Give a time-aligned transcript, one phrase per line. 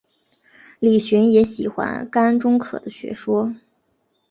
[0.79, 3.53] 李寻也喜欢甘忠可的学说。